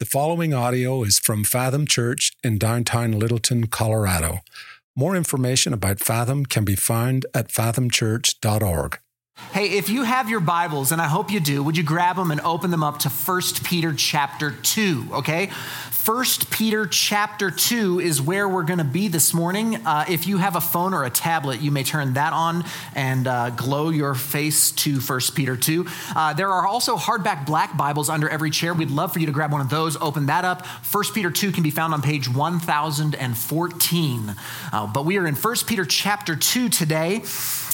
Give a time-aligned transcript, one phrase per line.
[0.00, 4.38] The following audio is from Fathom Church in downtown Littleton, Colorado.
[4.96, 8.98] More information about Fathom can be found at fathomchurch.org.
[9.52, 12.30] Hey, if you have your Bibles, and I hope you do, would you grab them
[12.30, 15.50] and open them up to 1 Peter chapter 2, okay?
[16.04, 19.84] 1 Peter chapter 2 is where we're going to be this morning.
[19.84, 23.26] Uh, if you have a phone or a tablet, you may turn that on and
[23.26, 25.84] uh, glow your face to 1 Peter 2.
[26.14, 28.72] Uh, there are also hardback black Bibles under every chair.
[28.72, 30.64] We'd love for you to grab one of those, open that up.
[30.64, 34.36] 1 Peter 2 can be found on page 1014.
[34.72, 37.24] Uh, but we are in 1 Peter chapter 2 today.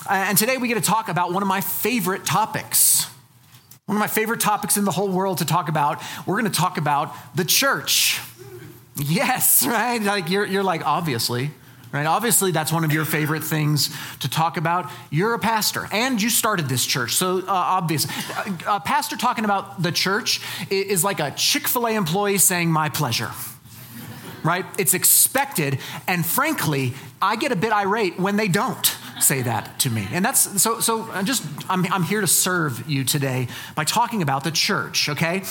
[0.09, 3.06] Uh, and today we get to talk about one of my favorite topics.
[3.87, 6.01] One of my favorite topics in the whole world to talk about.
[6.27, 8.20] We're going to talk about the church.
[8.96, 10.01] Yes, right?
[10.01, 11.51] Like you're, you're like, obviously,
[11.91, 12.06] right?
[12.06, 14.88] Obviously, that's one of your favorite things to talk about.
[15.10, 17.15] You're a pastor and you started this church.
[17.15, 18.07] So, uh, obvious.
[18.68, 22.88] A pastor talking about the church is like a Chick fil A employee saying, my
[22.88, 23.30] pleasure
[24.45, 24.65] right?
[24.79, 25.80] It's expected.
[26.07, 30.06] And frankly, I get a bit irate when they don't say that to me.
[30.12, 34.22] And that's so, so I'm just, I'm, I'm here to serve you today by talking
[34.22, 35.42] about the church, okay?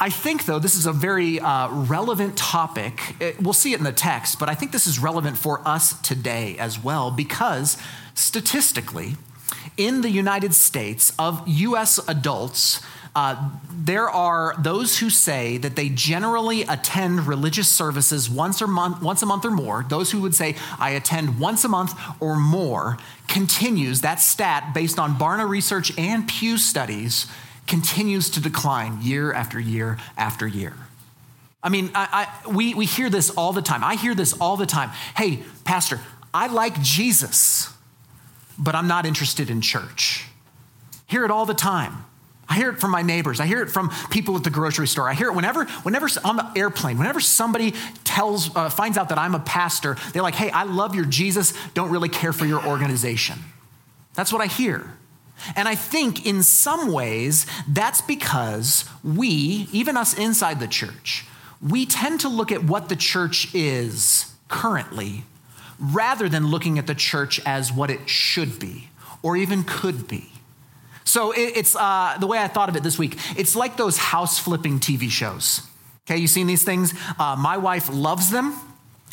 [0.00, 3.14] I think, though, this is a very uh, relevant topic.
[3.20, 6.00] It, we'll see it in the text, but I think this is relevant for us
[6.00, 7.78] today as well because
[8.14, 9.14] statistically,
[9.76, 12.80] in the United States, of US adults,
[13.14, 19.02] uh, there are those who say that they generally attend religious services once, or month,
[19.02, 19.84] once a month or more.
[19.88, 24.98] Those who would say, I attend once a month or more, continues, that stat based
[24.98, 27.26] on Barna research and Pew studies,
[27.66, 30.74] continues to decline year after year after year.
[31.62, 33.84] I mean, I, I, we, we hear this all the time.
[33.84, 34.90] I hear this all the time.
[35.16, 36.00] Hey, Pastor,
[36.32, 37.72] I like Jesus,
[38.58, 40.26] but I'm not interested in church.
[41.06, 42.04] Hear it all the time.
[42.52, 43.40] I hear it from my neighbors.
[43.40, 45.08] I hear it from people at the grocery store.
[45.08, 47.72] I hear it whenever, whenever on the airplane, whenever somebody
[48.04, 51.54] tells, uh, finds out that I'm a pastor, they're like, hey, I love your Jesus,
[51.72, 53.38] don't really care for your organization.
[54.12, 54.92] That's what I hear.
[55.56, 61.24] And I think in some ways, that's because we, even us inside the church,
[61.66, 65.24] we tend to look at what the church is currently
[65.80, 68.90] rather than looking at the church as what it should be
[69.22, 70.31] or even could be.
[71.04, 73.18] So it's uh, the way I thought of it this week.
[73.36, 75.62] It's like those house flipping TV shows.
[76.06, 76.94] Okay, you seen these things?
[77.18, 78.54] Uh, my wife loves them,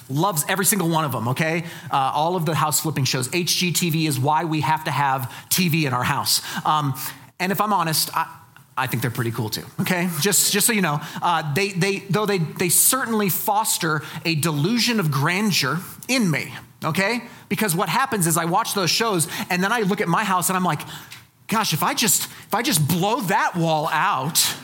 [0.10, 1.28] loves every single one of them.
[1.30, 3.28] Okay, uh, all of the house flipping shows.
[3.30, 6.42] HGTV is why we have to have TV in our house.
[6.66, 6.94] Um,
[7.40, 8.28] and if I'm honest, I,
[8.76, 9.66] I think they're pretty cool too.
[9.82, 14.36] Okay, just just so you know, uh, they they though they they certainly foster a
[14.36, 16.54] delusion of grandeur in me.
[16.84, 20.24] Okay, because what happens is I watch those shows and then I look at my
[20.24, 20.80] house and I'm like
[21.50, 24.56] gosh, if I just if I just blow that wall out,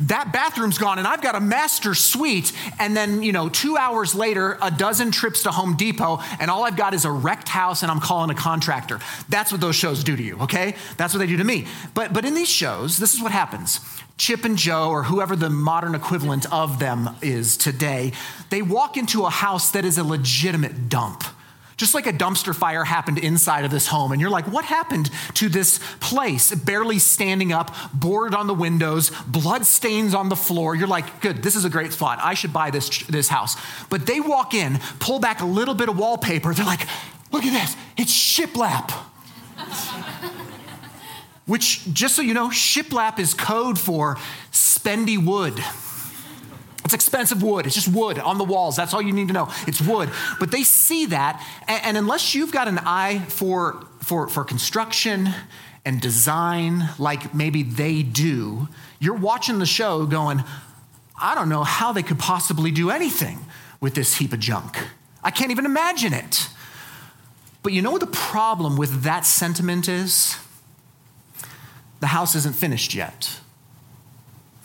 [0.00, 2.52] that bathroom's gone and I've got a master suite.
[2.78, 6.64] And then, you know, two hours later, a dozen trips to Home Depot, and all
[6.64, 9.00] I've got is a wrecked house and I'm calling a contractor.
[9.28, 10.76] That's what those shows do to you, okay?
[10.96, 11.66] That's what they do to me.
[11.94, 13.80] But, but in these shows, this is what happens.
[14.18, 18.12] Chip and Jo, or whoever the modern equivalent of them is today,
[18.50, 21.24] they walk into a house that is a legitimate dump
[21.76, 24.12] just like a dumpster fire happened inside of this home.
[24.12, 26.54] And you're like, what happened to this place?
[26.54, 30.74] Barely standing up, board on the windows, blood stains on the floor.
[30.74, 32.18] You're like, good, this is a great spot.
[32.22, 33.56] I should buy this, this house.
[33.90, 36.54] But they walk in, pull back a little bit of wallpaper.
[36.54, 36.86] They're like,
[37.30, 38.90] look at this, it's shiplap.
[41.46, 44.16] Which, just so you know, shiplap is code for
[44.50, 45.62] spendy wood.
[46.86, 47.66] It's expensive wood.
[47.66, 48.76] It's just wood on the walls.
[48.76, 49.48] That's all you need to know.
[49.66, 50.08] It's wood.
[50.38, 55.30] But they see that, and, and unless you've got an eye for, for, for construction
[55.84, 58.68] and design like maybe they do,
[59.00, 60.44] you're watching the show going,
[61.20, 63.40] I don't know how they could possibly do anything
[63.80, 64.78] with this heap of junk.
[65.24, 66.48] I can't even imagine it.
[67.64, 70.38] But you know what the problem with that sentiment is?
[71.98, 73.40] The house isn't finished yet.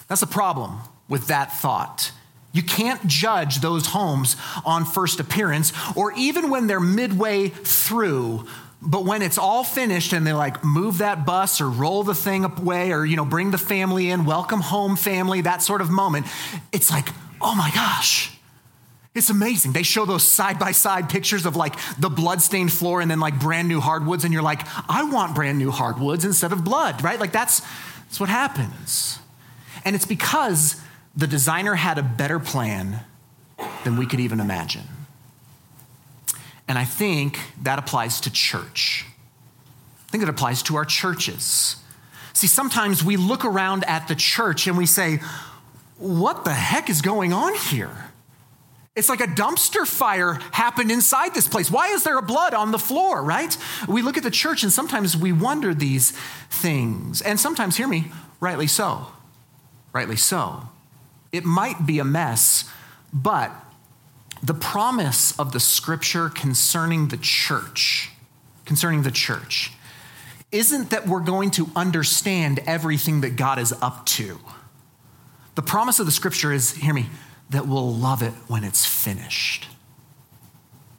[0.08, 2.12] That's the problem with that thought.
[2.54, 4.36] You can't judge those homes
[4.66, 8.48] on first appearance or even when they're midway through.
[8.82, 12.44] But when it's all finished and they like move that bus or roll the thing
[12.44, 16.26] away or, you know, bring the family in, welcome home family, that sort of moment,
[16.72, 17.10] it's like,
[17.40, 18.36] oh my gosh,
[19.14, 19.74] it's amazing.
[19.74, 23.40] They show those side by side pictures of like the blood-stained floor and then like
[23.40, 27.20] brand new hardwoods, and you're like, I want brand new hardwoods instead of blood, right?
[27.20, 27.62] Like that's,
[28.06, 29.20] that's what happens.
[29.86, 30.82] And it's because
[31.16, 33.02] the designer had a better plan
[33.84, 34.88] than we could even imagine.
[36.68, 39.06] And I think that applies to church.
[40.08, 41.76] I think it applies to our churches.
[42.34, 45.20] See, sometimes we look around at the church and we say,
[45.98, 48.12] what the heck is going on here?
[48.96, 51.72] It's like a dumpster fire happened inside this place.
[51.72, 53.56] Why is there a blood on the floor, right?
[53.88, 56.12] We look at the church and sometimes we wonder these
[56.50, 57.22] things.
[57.22, 58.12] And sometimes, hear me,
[58.42, 59.08] rightly so.
[59.94, 60.71] Rightly so.
[61.32, 62.70] It might be a mess,
[63.14, 63.52] but
[64.44, 68.12] the promise of the scripture concerning the church,
[68.66, 69.72] concerning the church,
[70.52, 74.40] isn't that we're going to understand everything that God is up to.
[75.56, 77.08] The promise of the scripture is, hear me,
[77.50, 79.68] that we'll love it when it's finished.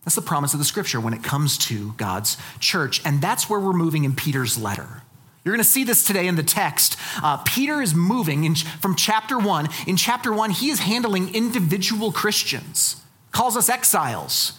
[0.05, 3.01] That's the promise of the scripture when it comes to God's church.
[3.05, 5.02] And that's where we're moving in Peter's letter.
[5.45, 6.97] You're going to see this today in the text.
[7.23, 9.69] Uh, Peter is moving in, from chapter one.
[9.87, 13.03] In chapter one, he is handling individual Christians,
[13.33, 14.53] calls us exiles,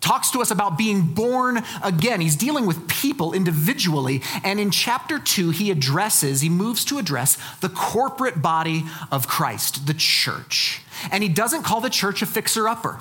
[0.00, 2.22] talks to us about being born again.
[2.22, 4.22] He's dealing with people individually.
[4.42, 9.86] And in chapter two, he addresses, he moves to address the corporate body of Christ,
[9.86, 10.80] the church.
[11.10, 13.00] And he doesn't call the church a fixer upper.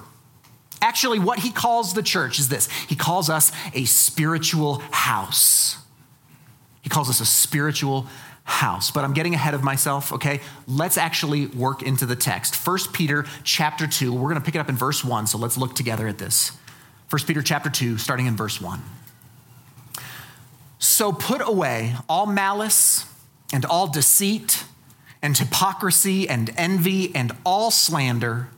[0.81, 5.77] Actually, what he calls the church is this he calls us a spiritual house.
[6.85, 8.05] He calls us a spiritual
[8.43, 8.91] house.
[8.91, 10.39] But I'm getting ahead of myself, okay?
[10.67, 12.55] Let's actually work into the text.
[12.55, 15.57] 1 Peter chapter 2, we're going to pick it up in verse 1, so let's
[15.57, 16.51] look together at this.
[17.09, 18.83] 1 Peter chapter 2, starting in verse 1.
[20.77, 23.11] So put away all malice
[23.51, 24.63] and all deceit
[25.23, 28.49] and hypocrisy and envy and all slander.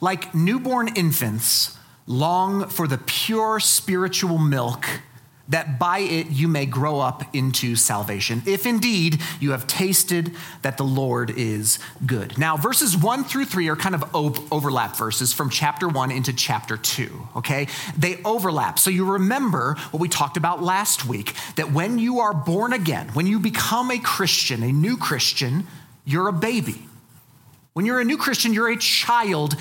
[0.00, 1.76] Like newborn infants,
[2.06, 4.86] long for the pure spiritual milk
[5.52, 10.76] that by it you may grow up into salvation, if indeed you have tasted that
[10.76, 12.36] the Lord is good.
[12.36, 16.76] Now, verses one through three are kind of overlap verses from chapter one into chapter
[16.76, 17.68] two, okay?
[17.96, 18.78] They overlap.
[18.78, 23.08] So you remember what we talked about last week that when you are born again,
[23.12, 25.66] when you become a Christian, a new Christian,
[26.04, 26.82] you're a baby.
[27.74, 29.56] When you're a new Christian, you're a child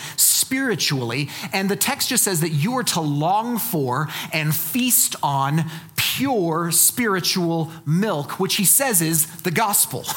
[0.51, 1.29] spiritually.
[1.53, 5.63] And the text just says that you are to long for and feast on
[5.95, 10.05] pure spiritual milk, which he says is the gospel.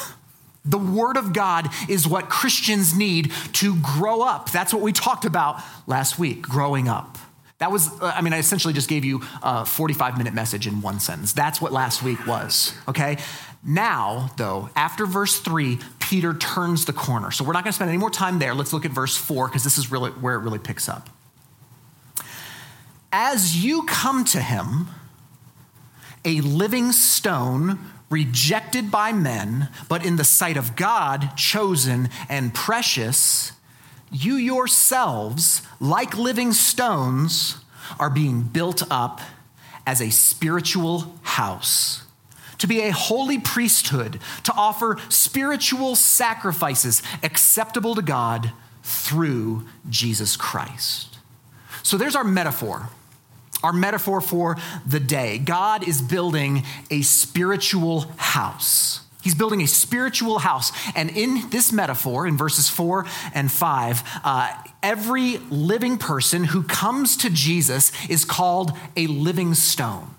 [0.67, 4.51] The word of God is what Christians need to grow up.
[4.51, 7.19] That's what we talked about last week, growing up.
[7.59, 10.81] That was, uh, I mean, I essentially just gave you a 45 minute message in
[10.81, 11.33] one sentence.
[11.33, 13.17] That's what last week was, okay?
[13.63, 17.31] Now, though, after verse three, Peter turns the corner.
[17.31, 18.53] So we're not going to spend any more time there.
[18.53, 21.09] Let's look at verse four because this is really where it really picks up.
[23.11, 24.89] As you come to him,
[26.23, 27.79] a living stone
[28.11, 33.53] rejected by men, but in the sight of God, chosen and precious,
[34.11, 37.57] you yourselves, like living stones,
[37.99, 39.21] are being built up
[39.87, 42.04] as a spiritual house
[42.59, 48.51] to be a holy priesthood, to offer spiritual sacrifices acceptable to God
[48.83, 51.17] through Jesus Christ.
[51.83, 52.89] So there's our metaphor.
[53.63, 55.37] Our metaphor for the day.
[55.37, 59.01] God is building a spiritual house.
[59.23, 60.71] He's building a spiritual house.
[60.95, 64.53] And in this metaphor, in verses four and five, uh,
[64.83, 70.14] every living person who comes to Jesus is called a living stone.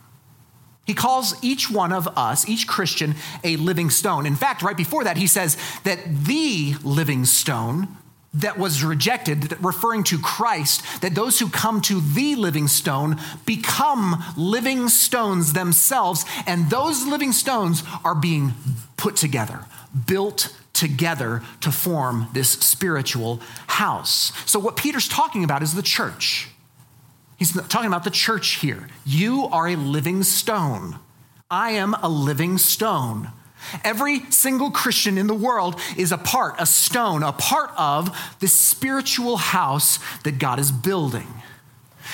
[0.86, 4.24] He calls each one of us, each Christian, a living stone.
[4.24, 7.88] In fact, right before that, he says that the living stone
[8.34, 14.22] that was rejected, referring to Christ, that those who come to the living stone become
[14.36, 18.54] living stones themselves, and those living stones are being
[18.96, 19.64] put together,
[20.06, 24.32] built together to form this spiritual house.
[24.44, 26.50] So, what Peter's talking about is the church.
[27.36, 28.88] He's talking about the church here.
[29.04, 30.98] You are a living stone.
[31.50, 33.30] I am a living stone.
[33.84, 38.48] Every single Christian in the world is a part, a stone, a part of the
[38.48, 41.26] spiritual house that God is building.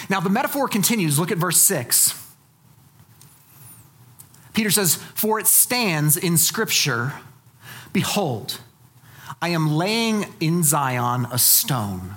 [0.09, 1.19] Now, the metaphor continues.
[1.19, 2.19] Look at verse 6.
[4.55, 7.15] Peter says, For it stands in Scripture,
[7.93, 8.61] Behold,
[9.41, 12.17] I am laying in Zion a stone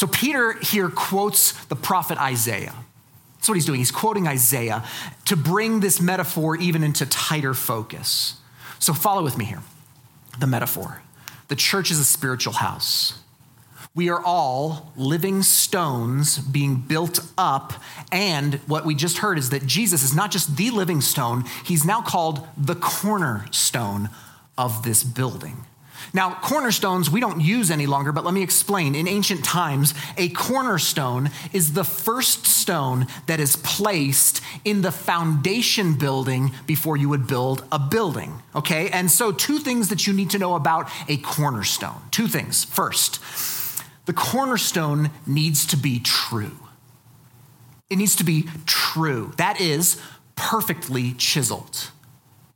[0.00, 2.72] So Peter here quotes the prophet Isaiah.
[3.34, 3.80] That's what he's doing.
[3.80, 4.82] He's quoting Isaiah
[5.26, 8.36] to bring this metaphor even into tighter focus.
[8.78, 9.60] So follow with me here.
[10.38, 11.02] The metaphor.
[11.48, 13.18] The church is a spiritual house.
[13.94, 17.74] We are all living stones being built up.
[18.10, 21.84] And what we just heard is that Jesus is not just the living stone, he's
[21.84, 24.08] now called the cornerstone
[24.56, 25.66] of this building.
[26.12, 28.94] Now, cornerstones we don't use any longer, but let me explain.
[28.94, 35.94] In ancient times, a cornerstone is the first stone that is placed in the foundation
[35.94, 38.42] building before you would build a building.
[38.54, 38.88] Okay?
[38.90, 42.00] And so, two things that you need to know about a cornerstone.
[42.10, 42.64] Two things.
[42.64, 43.20] First,
[44.06, 46.56] the cornerstone needs to be true.
[47.88, 49.32] It needs to be true.
[49.36, 50.00] That is
[50.36, 51.90] perfectly chiseled.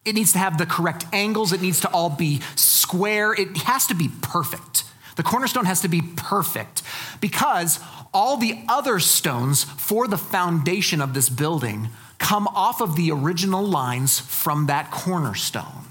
[0.04, 1.52] It needs to have the correct angles.
[1.52, 3.32] It needs to all be square.
[3.32, 4.84] It has to be perfect.
[5.16, 6.82] The cornerstone has to be perfect
[7.20, 7.80] because
[8.12, 13.64] all the other stones for the foundation of this building come off of the original
[13.64, 15.84] lines from that cornerstone.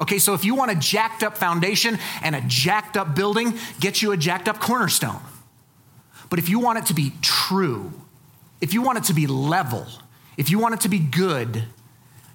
[0.00, 4.00] Okay, so if you want a jacked up foundation and a jacked up building, get
[4.00, 5.20] you a jacked up cornerstone.
[6.30, 7.92] But if you want it to be true,
[8.60, 9.86] if you want it to be level,
[10.36, 11.64] if you want it to be good,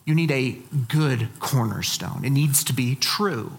[0.06, 0.58] you need a
[0.90, 2.26] good cornerstone.
[2.26, 3.58] It needs to be true.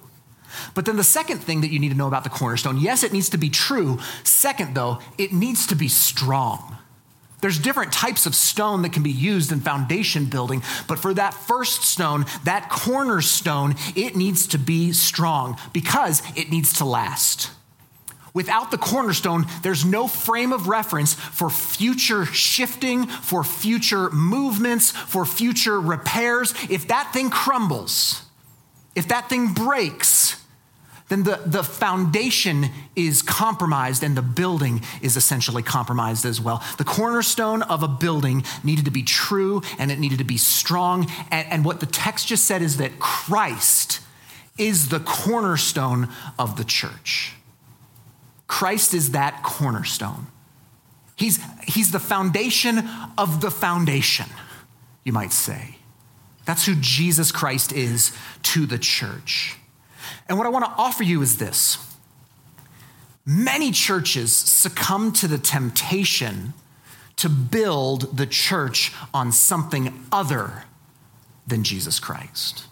[0.74, 3.12] But then the second thing that you need to know about the cornerstone yes, it
[3.12, 3.98] needs to be true.
[4.22, 6.76] Second, though, it needs to be strong.
[7.40, 11.34] There's different types of stone that can be used in foundation building, but for that
[11.34, 17.50] first stone, that cornerstone, it needs to be strong because it needs to last.
[18.34, 25.24] Without the cornerstone, there's no frame of reference for future shifting, for future movements, for
[25.24, 26.52] future repairs.
[26.68, 28.24] If that thing crumbles,
[28.96, 30.44] if that thing breaks,
[31.08, 36.60] then the, the foundation is compromised and the building is essentially compromised as well.
[36.78, 41.08] The cornerstone of a building needed to be true and it needed to be strong.
[41.30, 44.00] And, and what the text just said is that Christ
[44.58, 47.34] is the cornerstone of the church.
[48.54, 50.28] Christ is that cornerstone.
[51.16, 54.26] He's, he's the foundation of the foundation,
[55.02, 55.78] you might say.
[56.44, 59.56] That's who Jesus Christ is to the church.
[60.28, 61.78] And what I want to offer you is this
[63.26, 66.54] many churches succumb to the temptation
[67.16, 70.62] to build the church on something other
[71.44, 72.66] than Jesus Christ.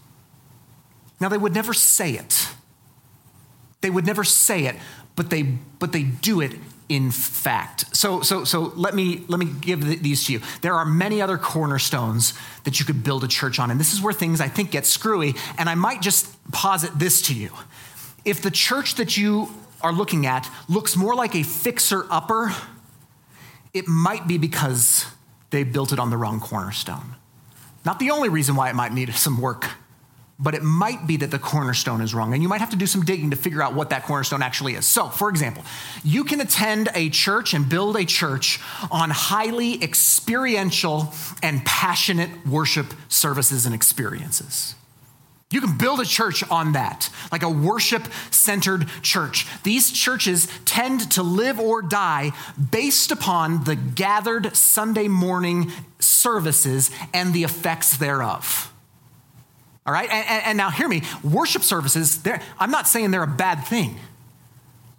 [1.20, 2.50] Now, they would never say it.
[3.80, 4.76] They would never say it,
[5.16, 6.52] but they but they do it
[6.88, 7.96] in fact.
[7.96, 10.40] So so so let me let me give these to you.
[10.60, 14.02] There are many other cornerstones that you could build a church on and this is
[14.02, 17.50] where things I think get screwy and I might just posit this to you.
[18.24, 19.48] If the church that you
[19.80, 22.54] are looking at looks more like a fixer upper,
[23.72, 25.06] it might be because
[25.50, 27.16] they built it on the wrong cornerstone.
[27.84, 29.70] Not the only reason why it might need some work
[30.38, 32.34] but it might be that the cornerstone is wrong.
[32.34, 34.74] And you might have to do some digging to figure out what that cornerstone actually
[34.74, 34.86] is.
[34.86, 35.64] So, for example,
[36.02, 38.58] you can attend a church and build a church
[38.90, 41.12] on highly experiential
[41.42, 44.74] and passionate worship services and experiences.
[45.52, 49.46] You can build a church on that, like a worship centered church.
[49.62, 52.32] These churches tend to live or die
[52.70, 58.71] based upon the gathered Sunday morning services and the effects thereof.
[59.86, 60.08] All right?
[60.08, 62.20] And, and, and now hear me worship services,
[62.58, 63.98] I'm not saying they're a bad thing.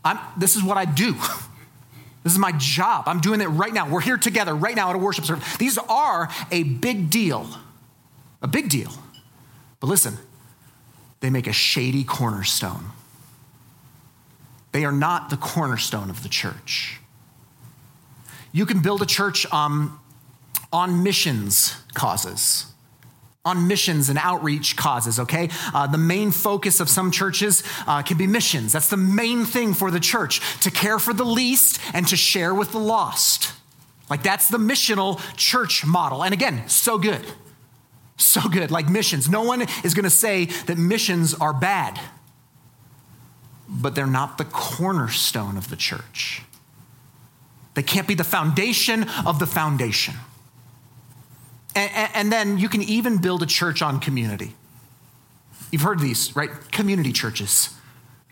[0.04, 1.16] I'm, this is what I do.
[2.24, 3.04] This is my job.
[3.08, 3.90] I'm doing it right now.
[3.90, 5.58] We're here together right now at a worship service.
[5.58, 7.50] These are a big deal.
[8.42, 8.92] A big deal.
[9.82, 10.18] But listen,
[11.20, 12.86] they make a shady cornerstone.
[14.72, 17.02] They are not the cornerstone of the church.
[18.54, 20.00] You can build a church um,
[20.72, 22.73] on missions causes
[23.46, 25.50] on missions and outreach causes, okay?
[25.74, 28.72] Uh, the main focus of some churches uh, can be missions.
[28.72, 32.56] That's the main thing for the church to care for the least and to share
[32.56, 33.52] with the lost.
[34.10, 36.24] Like, that's the missional church model.
[36.24, 37.26] And again, so good.
[38.16, 38.72] So good.
[38.72, 39.30] Like missions.
[39.30, 42.00] No one is going to say that missions are bad,
[43.68, 46.44] but they're not the cornerstone of the church.
[47.74, 50.14] They can't be the foundation of the foundation.
[51.76, 54.54] And, and, then you can even build a church on community.
[55.72, 56.52] You've heard these, right?
[56.72, 57.70] Community churches.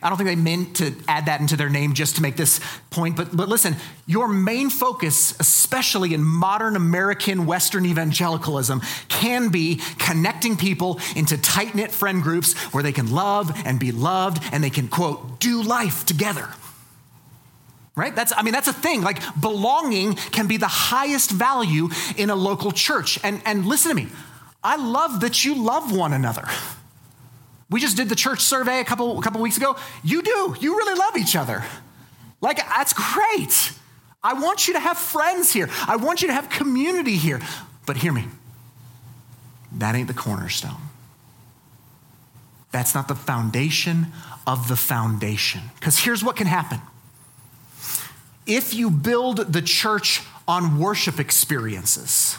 [0.02, 2.60] I don't think they meant to add that into their name just to make this
[2.90, 9.80] point, but, but listen, your main focus, especially in modern American Western evangelicalism, can be
[9.98, 14.62] connecting people into tight knit friend groups where they can love and be loved and
[14.62, 16.48] they can, quote, do life together
[17.96, 22.30] right that's i mean that's a thing like belonging can be the highest value in
[22.30, 24.08] a local church and and listen to me
[24.62, 26.48] i love that you love one another
[27.70, 30.76] we just did the church survey a couple a couple weeks ago you do you
[30.76, 31.64] really love each other
[32.42, 33.72] Like, that's great.
[34.22, 35.70] I want you to have friends here.
[35.86, 37.40] I want you to have community here.
[37.86, 38.26] But hear me
[39.78, 40.82] that ain't the cornerstone.
[42.72, 44.08] That's not the foundation
[44.46, 45.62] of the foundation.
[45.78, 46.80] Because here's what can happen
[48.46, 52.36] if you build the church on worship experiences,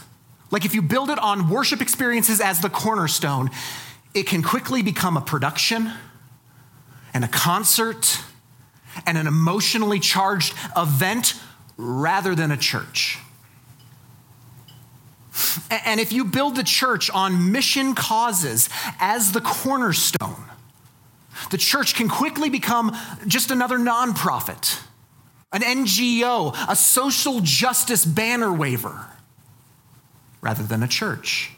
[0.52, 3.50] like if you build it on worship experiences as the cornerstone,
[4.14, 5.92] it can quickly become a production
[7.14, 8.20] and a concert
[9.06, 11.36] and an emotionally charged event
[11.78, 13.18] rather than a church.
[15.86, 18.70] And if you build the church on mission causes
[19.00, 20.44] as the cornerstone,
[21.50, 22.96] the church can quickly become
[23.28, 24.80] just another nonprofit,
[25.54, 29.06] an NGO, a social justice banner waver,
[30.42, 31.52] rather than a church.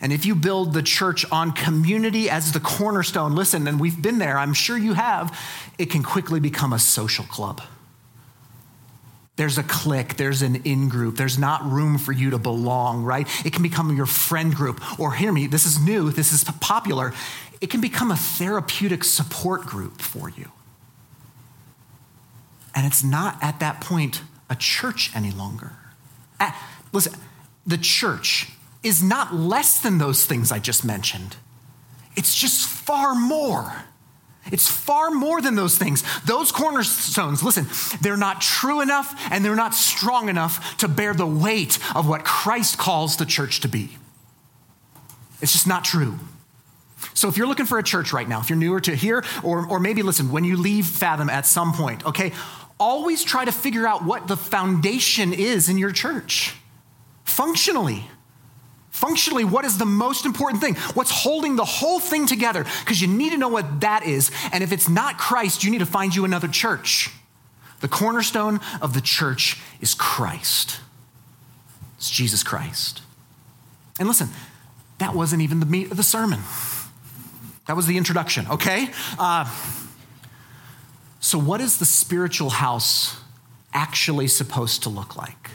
[0.00, 4.18] And if you build the church on community as the cornerstone, listen, and we've been
[4.18, 5.36] there, I'm sure you have,
[5.78, 7.62] it can quickly become a social club.
[9.36, 13.28] There's a clique, there's an in group, there's not room for you to belong, right?
[13.44, 14.98] It can become your friend group.
[14.98, 17.12] Or hear me, this is new, this is popular.
[17.60, 20.50] It can become a therapeutic support group for you.
[22.76, 25.72] And it's not at that point a church any longer.
[26.92, 27.18] Listen,
[27.66, 28.48] the church
[28.82, 31.36] is not less than those things I just mentioned,
[32.16, 33.84] it's just far more.
[34.52, 36.04] It's far more than those things.
[36.24, 37.66] Those cornerstones, listen,
[38.00, 42.24] they're not true enough and they're not strong enough to bear the weight of what
[42.24, 43.98] Christ calls the church to be.
[45.42, 46.20] It's just not true.
[47.12, 49.66] So if you're looking for a church right now, if you're newer to here, or,
[49.66, 52.32] or maybe listen, when you leave Fathom at some point, okay,
[52.78, 56.54] always try to figure out what the foundation is in your church
[57.24, 58.04] functionally.
[58.90, 60.74] Functionally, what is the most important thing?
[60.94, 62.64] What's holding the whole thing together?
[62.80, 64.30] Because you need to know what that is.
[64.52, 67.10] And if it's not Christ, you need to find you another church.
[67.80, 70.80] The cornerstone of the church is Christ.
[71.98, 73.02] It's Jesus Christ.
[73.98, 74.30] And listen,
[74.96, 76.40] that wasn't even the meat of the sermon.
[77.66, 78.88] That was the introduction, okay?
[79.18, 79.44] Uh,
[81.26, 83.16] so, what is the spiritual house
[83.72, 85.50] actually supposed to look like?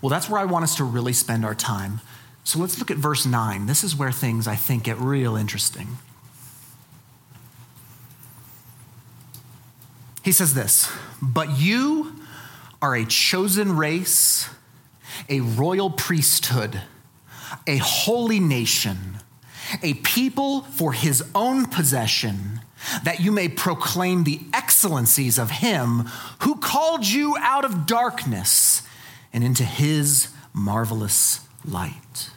[0.00, 2.00] Well, that's where I want us to really spend our time
[2.44, 3.66] so let's look at verse 9.
[3.66, 5.88] This is where things, I think, get real interesting.
[10.22, 12.14] He says this But you
[12.82, 14.50] are a chosen race,
[15.28, 16.82] a royal priesthood,
[17.66, 19.18] a holy nation,
[19.82, 22.60] a people for his own possession,
[23.04, 24.40] that you may proclaim the
[24.84, 26.00] excellencies of him
[26.40, 28.82] who called you out of darkness
[29.32, 32.28] and into his marvelous light.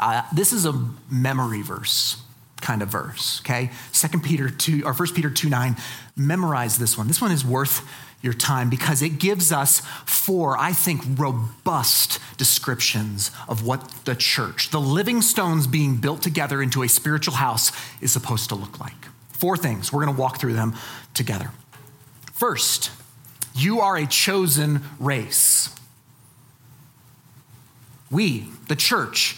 [0.00, 0.72] Uh, this is a
[1.10, 2.22] memory verse
[2.62, 3.70] kind of verse, okay?
[3.92, 5.76] Second Peter 2 or First Peter 2 9.
[6.16, 7.06] Memorize this one.
[7.06, 7.86] This one is worth
[8.22, 14.70] your time because it gives us four, I think, robust descriptions of what the church,
[14.70, 19.08] the living stones being built together into a spiritual house, is supposed to look like.
[19.34, 19.92] Four things.
[19.92, 20.74] We're going to walk through them
[21.12, 21.50] together.
[22.32, 22.90] First,
[23.54, 25.68] you are a chosen race.
[28.10, 29.36] We, the church,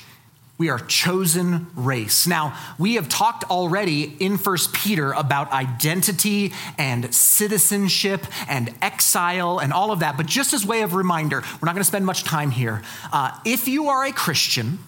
[0.59, 2.27] we are chosen race.
[2.27, 9.73] Now, we have talked already in First Peter about identity and citizenship and exile and
[9.73, 10.17] all of that.
[10.17, 12.83] But just as way of reminder, we're not going to spend much time here.
[13.13, 14.79] Uh, if you are a Christian,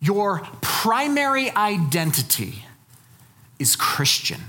[0.00, 2.64] your primary identity
[3.58, 4.40] is Christian.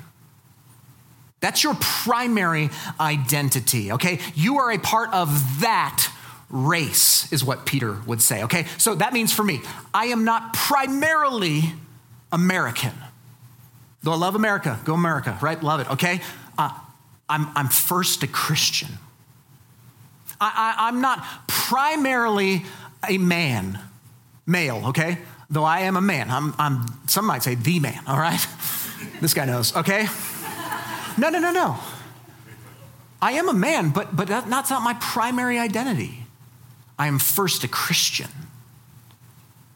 [1.39, 2.69] That's your primary
[2.99, 4.19] identity, okay?
[4.35, 6.11] You are a part of that
[6.49, 8.65] race, is what Peter would say, okay?
[8.77, 9.61] So that means for me,
[9.93, 11.61] I am not primarily
[12.31, 12.91] American.
[14.03, 15.61] Though I love America, go America, right?
[15.61, 16.21] Love it, okay?
[16.57, 16.71] Uh,
[17.29, 18.89] I'm, I'm first a Christian.
[20.41, 22.63] I, am not primarily
[23.07, 23.77] a man,
[24.45, 25.17] male, okay?
[25.49, 26.29] Though I am a man.
[26.29, 28.39] I'm, I'm, some might say the man, all right?
[29.21, 30.07] this guy knows, okay?
[31.17, 31.77] No, no, no, no.
[33.21, 36.25] I am a man, but, but that, that's not my primary identity.
[36.97, 38.29] I am first a Christian.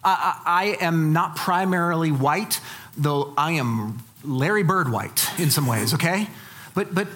[0.03, 2.61] I, I, I am not primarily white,
[2.95, 6.27] though I am Larry Bird white in some ways, okay?
[6.73, 7.07] But, but,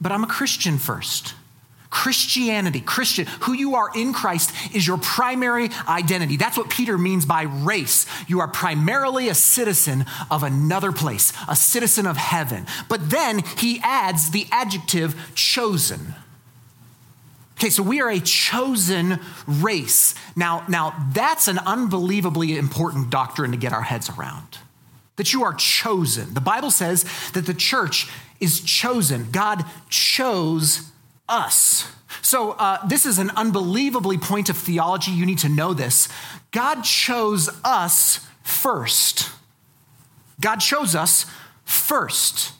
[0.00, 1.34] but I'm a Christian first.
[1.90, 6.36] Christianity, Christian, who you are in Christ is your primary identity.
[6.36, 8.06] That's what Peter means by race.
[8.26, 12.66] You are primarily a citizen of another place, a citizen of heaven.
[12.88, 16.14] But then he adds the adjective chosen.
[17.58, 20.14] Okay, so we are a chosen race.
[20.36, 24.58] Now, now that's an unbelievably important doctrine to get our heads around.
[25.16, 26.34] That you are chosen.
[26.34, 29.32] The Bible says that the church is chosen.
[29.32, 30.92] God chose
[31.28, 31.90] us.
[32.22, 35.10] So, uh, this is an unbelievably point of theology.
[35.10, 36.08] You need to know this.
[36.50, 39.30] God chose us first.
[40.40, 41.26] God chose us
[41.64, 42.52] first.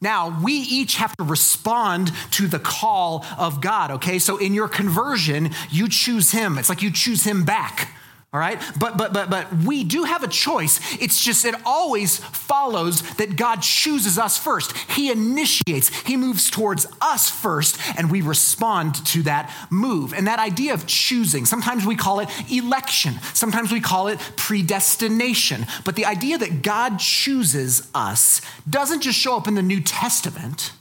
[0.00, 4.18] Now, we each have to respond to the call of God, okay?
[4.18, 6.56] So in your conversion, you choose him.
[6.56, 7.92] It's like you choose him back.
[8.30, 8.60] All right?
[8.78, 10.80] But but but but we do have a choice.
[11.00, 14.76] It's just it always follows that God chooses us first.
[14.76, 15.88] He initiates.
[16.02, 20.12] He moves towards us first and we respond to that move.
[20.12, 23.14] And that idea of choosing, sometimes we call it election.
[23.32, 25.64] Sometimes we call it predestination.
[25.86, 30.72] But the idea that God chooses us doesn't just show up in the New Testament.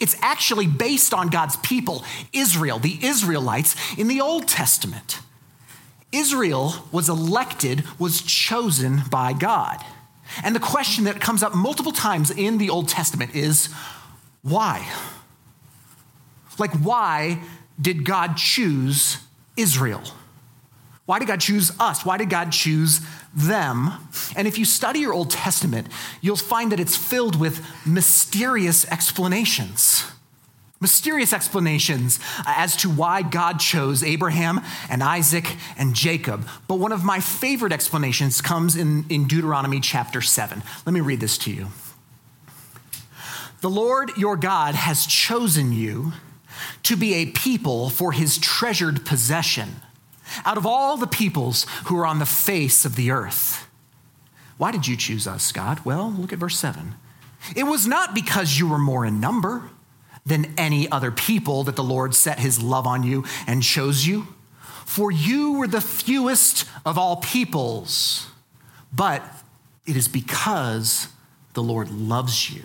[0.00, 5.20] It's actually based on God's people, Israel, the Israelites in the Old Testament.
[6.12, 9.84] Israel was elected, was chosen by God.
[10.42, 13.72] And the question that comes up multiple times in the Old Testament is
[14.42, 14.88] why?
[16.58, 17.40] Like, why
[17.80, 19.18] did God choose
[19.56, 20.02] Israel?
[21.04, 22.04] Why did God choose us?
[22.04, 23.00] Why did God choose
[23.34, 23.92] them?
[24.34, 25.86] And if you study your Old Testament,
[26.20, 30.04] you'll find that it's filled with mysterious explanations
[30.80, 34.60] mysterious explanations uh, as to why God chose Abraham
[34.90, 36.46] and Isaac and Jacob.
[36.68, 40.62] But one of my favorite explanations comes in, in Deuteronomy chapter 7.
[40.84, 41.68] Let me read this to you.
[43.62, 46.12] The Lord your God has chosen you
[46.82, 49.76] to be a people for his treasured possession
[50.44, 53.66] out of all the peoples who are on the face of the earth.
[54.58, 55.84] Why did you choose us, God?
[55.84, 56.94] Well, look at verse 7.
[57.54, 59.70] It was not because you were more in number
[60.26, 64.26] than any other people that the Lord set his love on you and chose you.
[64.84, 68.28] For you were the fewest of all peoples,
[68.92, 69.22] but
[69.86, 71.08] it is because
[71.54, 72.64] the Lord loves you.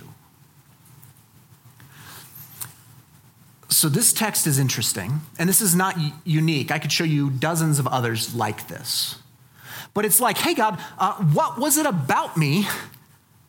[3.70, 5.96] So, this text is interesting, and this is not
[6.26, 6.72] unique.
[6.72, 9.16] I could show you dozens of others like this.
[9.94, 12.68] But it's like, hey, God, uh, what was it about me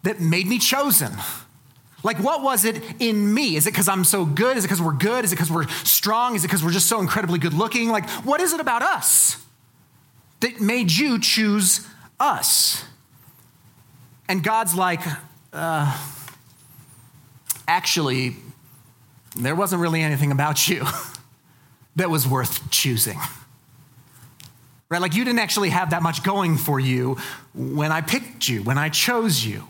[0.05, 1.13] that made me chosen?
[2.05, 3.57] Like, what was it in me?
[3.57, 4.57] Is it because I'm so good?
[4.57, 5.25] Is it because we're good?
[5.25, 6.35] Is it because we're strong?
[6.35, 7.91] Is it because we're just so incredibly good looking?
[7.91, 9.37] Like, what is it about us
[10.41, 11.87] that made you choose
[12.19, 12.85] us?
[14.29, 15.01] And God's like,
[15.53, 15.97] uh,
[17.69, 18.37] actually,
[19.37, 20.85] there wasn't really anything about you
[21.97, 23.19] that was worth choosing.
[24.89, 25.01] Right?
[25.01, 27.17] Like, you didn't actually have that much going for you
[27.55, 29.67] when I picked you, when I chose you.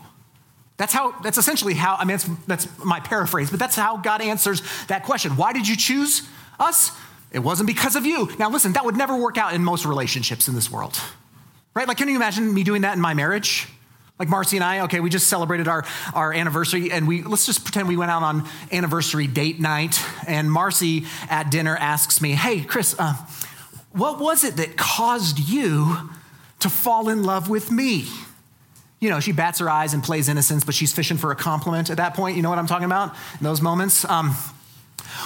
[0.77, 4.21] That's how, that's essentially how, I mean, that's, that's my paraphrase, but that's how God
[4.21, 5.35] answers that question.
[5.35, 6.27] Why did you choose
[6.59, 6.91] us?
[7.31, 8.29] It wasn't because of you.
[8.39, 10.99] Now, listen, that would never work out in most relationships in this world,
[11.73, 11.87] right?
[11.87, 13.67] Like, can you imagine me doing that in my marriage?
[14.19, 15.83] Like Marcy and I, okay, we just celebrated our,
[16.13, 19.99] our anniversary, and we let's just pretend we went out on anniversary date night.
[20.27, 23.15] And Marcy at dinner asks me, Hey, Chris, uh,
[23.91, 26.11] what was it that caused you
[26.59, 28.05] to fall in love with me?
[29.03, 31.89] You know, she bats her eyes and plays innocence, but she's fishing for a compliment
[31.89, 32.37] at that point.
[32.37, 34.05] You know what I'm talking about in those moments?
[34.05, 34.29] Um,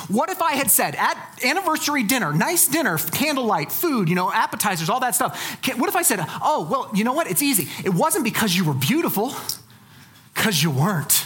[0.08, 4.90] what if I had said at anniversary dinner, nice dinner, candlelight, food, you know, appetizers,
[4.90, 5.40] all that stuff?
[5.78, 7.30] What if I said, oh, well, you know what?
[7.30, 7.68] It's easy.
[7.86, 9.36] It wasn't because you were beautiful,
[10.34, 11.12] because you weren't.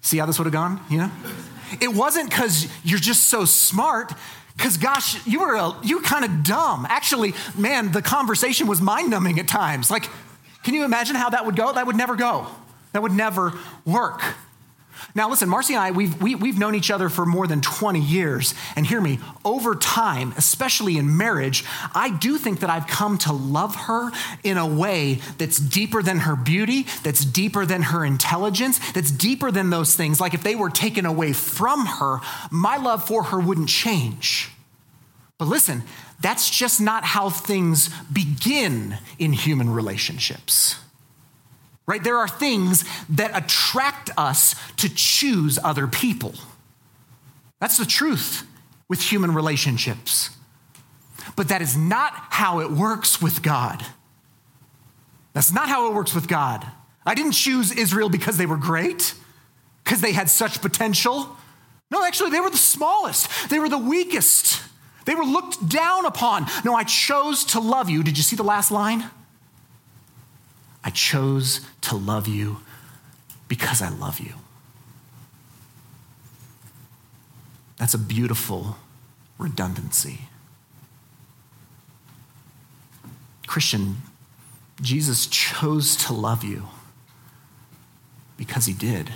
[0.00, 1.10] See how this would have gone, you know?
[1.78, 4.14] It wasn't because you're just so smart.
[4.60, 6.86] Because gosh, you were a, you kind of dumb.
[6.86, 9.90] Actually, man, the conversation was mind-numbing at times.
[9.90, 10.06] Like,
[10.64, 11.72] can you imagine how that would go?
[11.72, 12.46] That would never go.
[12.92, 13.54] That would never
[13.86, 14.20] work.
[15.14, 17.46] Now, listen, Marcy and I, we've, we, have we have known each other for more
[17.46, 18.52] than 20 years.
[18.76, 23.32] And hear me, over time, especially in marriage, I do think that I've come to
[23.32, 24.10] love her
[24.44, 29.50] in a way that's deeper than her beauty, that's deeper than her intelligence, that's deeper
[29.50, 30.20] than those things.
[30.20, 32.18] Like if they were taken away from her,
[32.50, 34.49] my love for her wouldn't change.
[35.40, 35.82] But listen,
[36.20, 40.76] that's just not how things begin in human relationships
[41.90, 42.04] right?
[42.04, 46.34] There are things that attract us to choose other people.
[47.58, 48.46] That's the truth
[48.88, 50.30] with human relationships.
[51.34, 53.84] But that is not how it works with God.
[55.32, 56.64] That's not how it works with God.
[57.04, 59.14] I didn't choose Israel because they were great,
[59.82, 61.36] because they had such potential.
[61.90, 64.62] No, actually, they were the smallest, they were the weakest,
[65.04, 66.46] they were looked down upon.
[66.64, 68.02] No, I chose to love you.
[68.02, 69.10] Did you see the last line?
[70.82, 72.58] I chose to love you
[73.48, 74.34] because I love you.
[77.76, 78.76] That's a beautiful
[79.38, 80.20] redundancy.
[83.46, 83.96] Christian,
[84.80, 86.68] Jesus chose to love you
[88.36, 89.12] Because he did.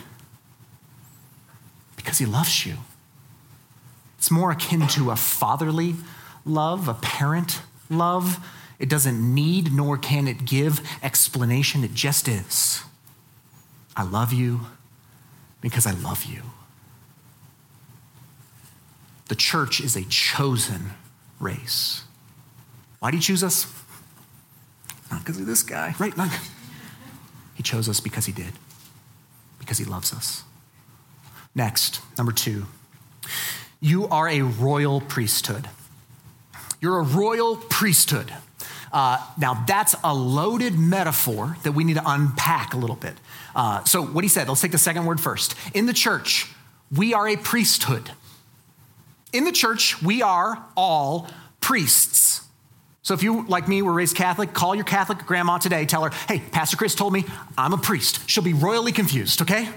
[1.97, 2.75] Because he loves you.
[4.25, 5.97] It's more akin to a fatherly
[6.47, 7.61] love, a parent
[7.91, 8.43] love.
[8.79, 12.85] It doesn't need nor can it give explanation, it just is.
[13.95, 14.63] I love you
[15.61, 16.41] because I love you.
[19.29, 20.93] The church is a chosen
[21.39, 22.05] race.
[23.01, 23.71] Why do you choose us?
[25.11, 26.17] Not because of this guy, right?
[26.17, 26.31] Not,
[27.57, 28.55] he chose us because he did,
[29.59, 30.45] because he loves us.
[31.55, 32.65] Next, number two,
[33.85, 35.69] you are a royal priesthood.
[36.81, 38.33] You're a royal priesthood.
[38.91, 43.13] Uh, now, that's a loaded metaphor that we need to unpack a little bit.
[43.55, 45.55] Uh, so, what he said, let's take the second word first.
[45.75, 46.51] In the church,
[46.97, 48.11] we are a priesthood.
[49.35, 51.29] In the church, we are all
[51.61, 52.41] priests.
[53.03, 56.11] So, if you, like me, were raised Catholic, call your Catholic grandma today, tell her,
[56.27, 57.27] hey, Pastor Chris told me
[57.59, 58.31] I'm a priest.
[58.31, 59.69] She'll be royally confused, okay?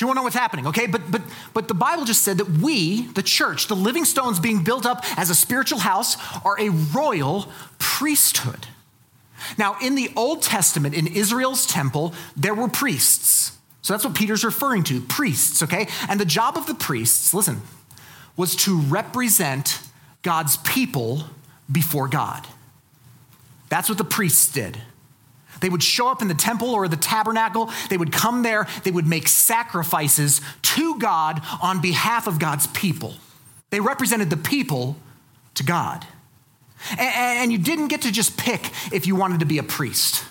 [0.00, 0.86] She won't know what's happening, okay?
[0.86, 1.20] But, but,
[1.52, 5.04] but the Bible just said that we, the church, the living stones being built up
[5.18, 8.66] as a spiritual house, are a royal priesthood.
[9.58, 13.58] Now, in the Old Testament, in Israel's temple, there were priests.
[13.82, 15.86] So that's what Peter's referring to priests, okay?
[16.08, 17.60] And the job of the priests, listen,
[18.38, 19.80] was to represent
[20.22, 21.24] God's people
[21.70, 22.46] before God.
[23.68, 24.80] That's what the priests did.
[25.60, 27.70] They would show up in the temple or the tabernacle.
[27.88, 28.66] They would come there.
[28.84, 33.14] They would make sacrifices to God on behalf of God's people.
[33.70, 34.96] They represented the people
[35.54, 36.06] to God.
[36.98, 40.24] And, you didn't get to just pick if you wanted to be a priest.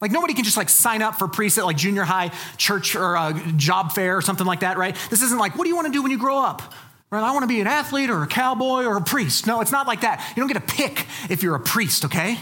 [0.00, 3.16] Like nobody can just like sign up for priest at like junior high church or
[3.16, 4.96] a job fair or something like that, right?
[5.10, 6.62] This isn't like, what do you want to do when you grow up?
[7.10, 7.22] Right?
[7.22, 9.46] I want to be an athlete or a cowboy or a priest.
[9.46, 10.24] No, it's not like that.
[10.36, 12.38] You don't get to pick if you're a priest, okay?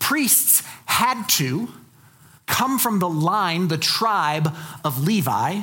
[0.00, 1.68] Priests had to
[2.46, 5.62] come from the line, the tribe of Levi,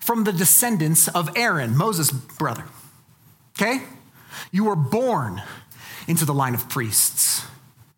[0.00, 2.64] from the descendants of Aaron, Moses' brother.
[3.56, 3.82] Okay?
[4.50, 5.42] You were born
[6.08, 7.44] into the line of priests.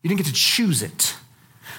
[0.03, 1.17] You didn't get to choose it.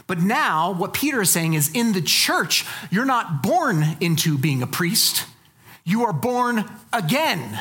[0.07, 4.63] But now, what Peter is saying is in the church, you're not born into being
[4.63, 5.25] a priest,
[5.83, 7.59] you are born again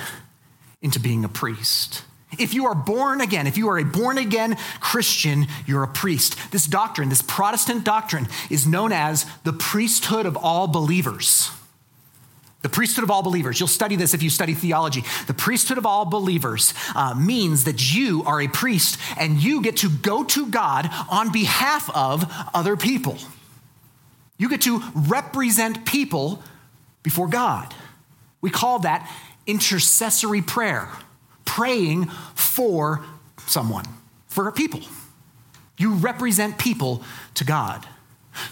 [0.80, 2.04] into being a priest.
[2.36, 6.36] If you are born again, if you are a born again Christian, you're a priest.
[6.50, 11.50] This doctrine, this Protestant doctrine, is known as the priesthood of all believers.
[12.60, 13.58] The priesthood of all believers.
[13.58, 15.04] You'll study this if you study theology.
[15.26, 19.78] The priesthood of all believers uh, means that you are a priest and you get
[19.78, 23.16] to go to God on behalf of other people.
[24.36, 26.42] You get to represent people
[27.02, 27.74] before God.
[28.40, 29.10] We call that
[29.46, 30.90] intercessory prayer
[31.58, 33.04] praying for
[33.48, 33.84] someone,
[34.28, 34.80] for a people.
[35.76, 37.02] You represent people
[37.34, 37.84] to God.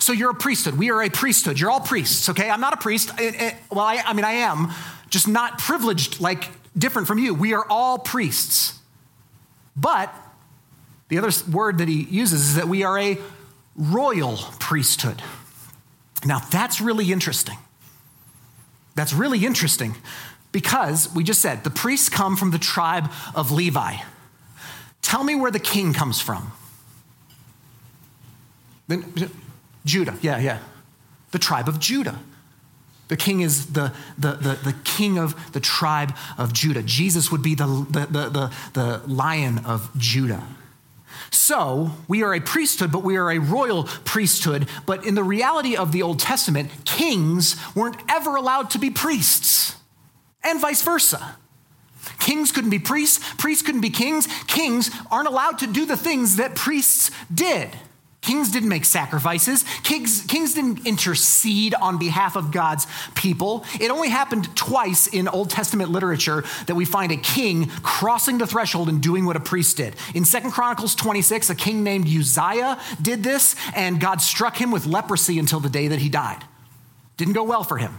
[0.00, 0.74] So you're a priesthood.
[0.76, 1.60] We are a priesthood.
[1.60, 2.50] You're all priests, okay?
[2.50, 3.12] I'm not a priest.
[3.16, 4.72] Eh, eh, well, I, I mean, I am,
[5.08, 7.32] just not privileged, like different from you.
[7.32, 8.76] We are all priests.
[9.76, 10.12] But
[11.06, 13.18] the other word that he uses is that we are a
[13.76, 15.22] royal priesthood.
[16.24, 17.58] Now, that's really interesting.
[18.96, 19.94] That's really interesting
[20.56, 23.96] because we just said the priests come from the tribe of Levi.
[25.02, 26.50] Tell me where the king comes from.
[28.88, 29.04] Then,
[29.84, 30.60] Judah, yeah, yeah.
[31.32, 32.18] The tribe of Judah.
[33.08, 36.82] The king is the, the, the, the, king of the tribe of Judah.
[36.82, 40.42] Jesus would be the, the, the, the, the lion of Judah.
[41.30, 44.68] So, we are a priesthood, but we are a royal priesthood.
[44.86, 49.76] But in the reality of the Old Testament, kings weren't ever allowed to be priests
[50.46, 51.36] and vice versa.
[52.18, 54.28] Kings couldn't be priests, priests couldn't be kings.
[54.46, 57.70] Kings aren't allowed to do the things that priests did.
[58.26, 59.64] Kings didn't make sacrifices.
[59.84, 63.64] Kings, kings didn't intercede on behalf of God's people.
[63.80, 68.46] It only happened twice in Old Testament literature that we find a king crossing the
[68.46, 69.94] threshold and doing what a priest did.
[70.12, 74.86] In Second Chronicles 26, a king named Uzziah did this, and God struck him with
[74.86, 76.42] leprosy until the day that he died.
[77.16, 77.96] Didn't go well for him.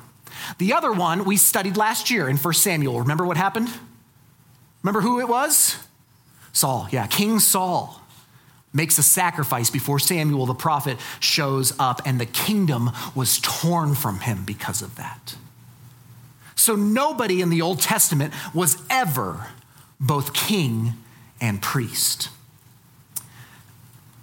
[0.58, 3.00] The other one we studied last year in 1 Samuel.
[3.02, 3.70] Remember what happened?
[4.84, 5.78] Remember who it was?
[6.54, 6.88] Saul.
[6.92, 8.02] Yeah, King Saul
[8.74, 14.20] makes a sacrifice before Samuel the prophet shows up, and the kingdom was torn from
[14.20, 15.36] him because of that.
[16.56, 19.48] So nobody in the Old Testament was ever
[20.00, 20.94] both king
[21.40, 22.30] and priest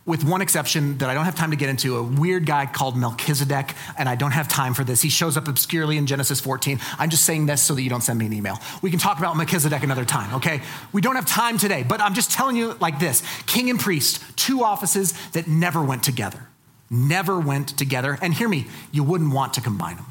[0.06, 2.96] with one exception that I don't have time to get into, a weird guy called
[2.96, 5.00] Melchizedek, and I don't have time for this.
[5.00, 6.78] He shows up obscurely in Genesis 14.
[6.98, 8.58] I'm just saying this so that you don't send me an email.
[8.82, 10.60] We can talk about Melchizedek another time, okay?
[10.92, 14.22] We don't have time today, but I'm just telling you like this king and priest,
[14.36, 16.48] two offices that never went together.
[16.90, 18.18] Never went together.
[18.20, 20.06] And hear me, you wouldn't want to combine them.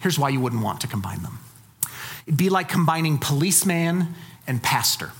[0.00, 1.38] Here's why you wouldn't want to combine them
[2.26, 4.14] it'd be like combining policeman
[4.46, 5.12] and pastor.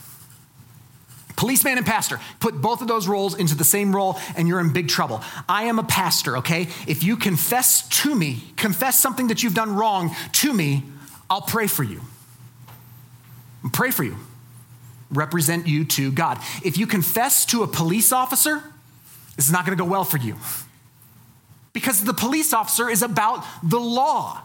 [1.37, 2.21] Policeman and pastor.
[2.41, 5.23] Put both of those roles into the same role and you're in big trouble.
[5.49, 6.69] I am a pastor, okay?
[6.87, 10.85] If you confess to me, confess something that you've done wrong to me,
[11.29, 12.01] I'll pray for you.
[13.73, 14.17] Pray for you.
[15.11, 16.39] Represent you to God.
[16.65, 18.63] If you confess to a police officer,
[19.37, 20.37] this is not going to go well for you.
[21.73, 24.43] Because the police officer is about the law.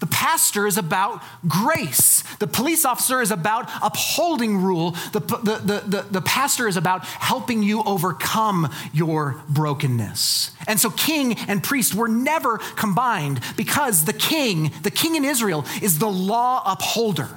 [0.00, 2.22] The pastor is about grace.
[2.38, 4.92] The police officer is about upholding rule.
[5.12, 10.52] The, the, the, the, the pastor is about helping you overcome your brokenness.
[10.68, 15.64] And so, king and priest were never combined because the king, the king in Israel,
[15.82, 17.28] is the law upholder.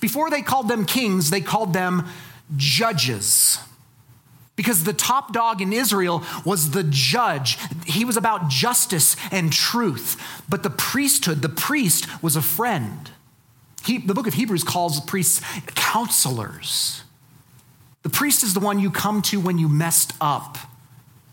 [0.00, 2.06] Before they called them kings, they called them
[2.56, 3.58] judges
[4.56, 7.58] because the top dog in Israel was the judge.
[7.86, 10.20] He was about justice and truth.
[10.48, 13.10] But the priesthood, the priest, was a friend.
[13.84, 15.40] He, the book of Hebrews calls the priests
[15.74, 17.02] counselors.
[18.02, 20.58] The priest is the one you come to when you messed up.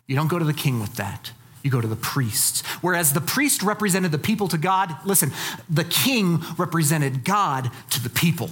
[0.08, 1.32] You don't go to the king with that.
[1.62, 2.66] You go to the priest.
[2.82, 5.32] Whereas the priest represented the people to God, listen,
[5.70, 8.50] the king represented God to the people.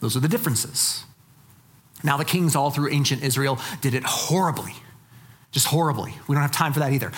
[0.00, 1.04] Those are the differences.
[2.02, 4.74] Now, the kings all through ancient Israel did it horribly,
[5.50, 6.14] just horribly.
[6.26, 7.12] We don't have time for that either.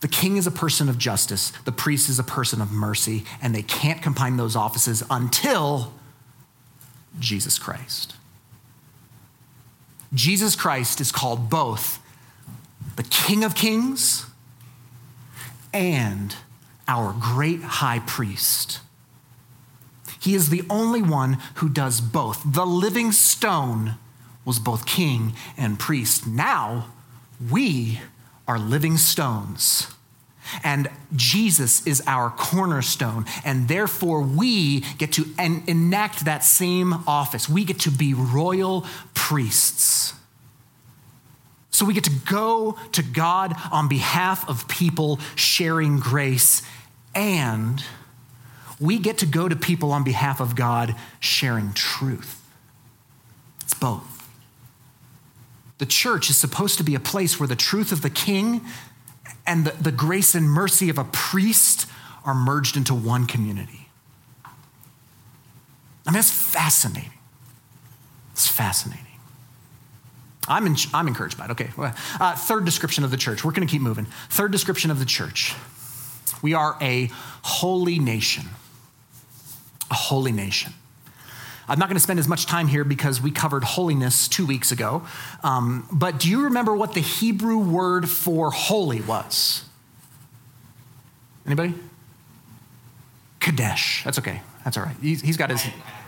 [0.00, 3.54] The king is a person of justice, the priest is a person of mercy, and
[3.54, 5.92] they can't combine those offices until
[7.18, 8.14] Jesus Christ.
[10.12, 12.00] Jesus Christ is called both
[12.96, 14.26] the King of Kings
[15.72, 16.36] and
[16.86, 18.80] our great high priest.
[20.20, 22.42] He is the only one who does both.
[22.44, 23.96] The living stone
[24.44, 26.26] was both king and priest.
[26.26, 26.86] Now
[27.50, 28.00] we
[28.46, 29.88] are living stones.
[30.62, 33.24] And Jesus is our cornerstone.
[33.44, 37.48] And therefore, we get to en- enact that same office.
[37.48, 40.14] We get to be royal priests.
[41.70, 46.62] So we get to go to God on behalf of people sharing grace.
[47.14, 47.82] And
[48.78, 52.40] we get to go to people on behalf of God sharing truth.
[53.62, 54.13] It's both.
[55.84, 58.62] The church is supposed to be a place where the truth of the king
[59.46, 61.86] and the, the grace and mercy of a priest
[62.24, 63.90] are merged into one community.
[64.46, 67.12] I mean, that's fascinating.
[68.32, 69.04] It's fascinating.
[70.48, 71.50] I'm, in, I'm encouraged by it.
[71.50, 71.68] Okay.
[71.76, 73.44] Uh, third description of the church.
[73.44, 74.06] We're going to keep moving.
[74.30, 75.54] Third description of the church.
[76.40, 77.10] We are a
[77.42, 78.44] holy nation.
[79.90, 80.72] A holy nation.
[81.68, 84.72] I'm not going to spend as much time here because we covered holiness two weeks
[84.72, 85.02] ago.
[85.42, 89.64] Um, but do you remember what the Hebrew word for holy was?
[91.46, 91.74] Anybody?
[93.40, 94.02] Kadesh.
[94.04, 94.40] That's okay.
[94.64, 94.96] That's all right.
[95.00, 95.64] He's, he's got his.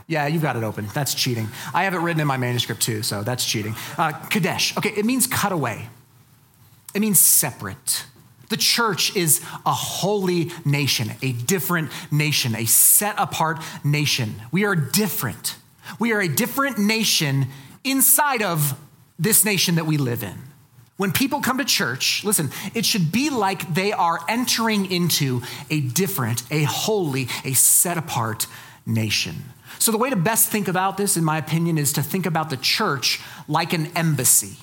[0.06, 0.86] Yeah, you've got it open.
[0.94, 1.48] That's cheating.
[1.74, 3.74] I have it written in my manuscript too, so that's cheating.
[3.98, 4.76] Uh, Kadesh.
[4.76, 5.88] Okay, it means cut away.
[6.94, 8.06] It means separate.
[8.48, 14.36] The church is a holy nation, a different nation, a set apart nation.
[14.52, 15.56] We are different.
[15.98, 17.46] We are a different nation
[17.84, 18.78] inside of
[19.18, 20.36] this nation that we live in.
[20.96, 25.80] When people come to church, listen, it should be like they are entering into a
[25.80, 28.46] different, a holy, a set apart
[28.86, 29.44] nation.
[29.78, 32.48] So, the way to best think about this, in my opinion, is to think about
[32.48, 34.56] the church like an embassy.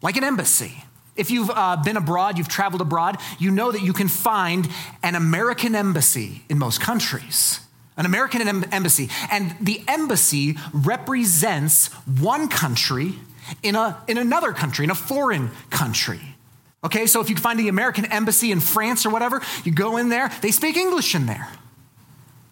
[0.00, 0.84] Like an embassy.
[1.14, 4.68] If you've uh, been abroad, you've traveled abroad, you know that you can find
[5.02, 7.60] an American embassy in most countries.
[7.96, 9.10] An American em- embassy.
[9.30, 13.14] And the embassy represents one country
[13.62, 16.20] in, a, in another country, in a foreign country.
[16.82, 20.08] Okay, so if you find the American embassy in France or whatever, you go in
[20.08, 21.48] there, they speak English in there.